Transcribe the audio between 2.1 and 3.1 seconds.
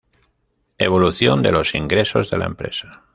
de la empresa.